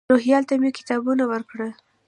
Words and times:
روهیال 0.13 0.43
ته 0.49 0.53
مې 0.61 0.69
کتابونه 0.77 1.23
ورکړل. 1.31 1.71